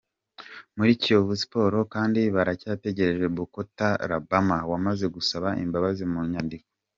Muri 0.77 0.91
Kiyovu 1.01 1.33
Sport 1.41 1.75
kandi 1.93 2.21
baracyategereje 2.35 3.25
Bokota 3.37 3.87
Labama 4.09 4.57
wamaze 4.71 5.05
gusaba 5.15 5.47
imbabazi 5.63 6.03
mu 6.13 6.19
nyandiko. 6.33 6.67